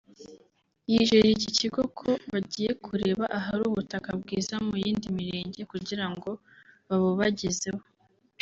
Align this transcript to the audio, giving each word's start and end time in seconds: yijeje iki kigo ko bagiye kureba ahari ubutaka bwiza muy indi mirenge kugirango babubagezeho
yijeje 0.91 1.29
iki 1.35 1.49
kigo 1.57 1.81
ko 1.99 2.09
bagiye 2.31 2.71
kureba 2.85 3.23
ahari 3.37 3.63
ubutaka 3.69 4.09
bwiza 4.21 4.55
muy 4.67 4.83
indi 4.91 5.07
mirenge 5.17 5.61
kugirango 5.71 6.29
babubagezeho 6.87 7.81